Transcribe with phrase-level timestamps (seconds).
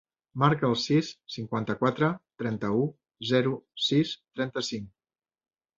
[0.43, 2.11] Marca el sis, cinquanta-quatre,
[2.43, 2.83] trenta-u,
[3.35, 3.55] zero,
[3.91, 4.91] sis, trenta-cinc.